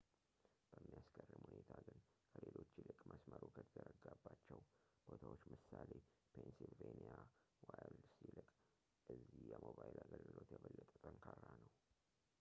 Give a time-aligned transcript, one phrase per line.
[0.73, 1.97] በሚያስገርም ሁኔታ ግን
[2.29, 4.59] ከሌሎች ይልቅ መሥመሩ ከተዘረጋባቸው
[5.09, 5.89] ቦታዎች ለምሳሌ
[6.35, 7.11] ፔንስይልቫኒያ
[7.71, 8.49] ዋይልድስ ይልቅ
[9.15, 11.69] እዚህ የሞባይል አገልግሎት የበለጠ ጠንካራ ነው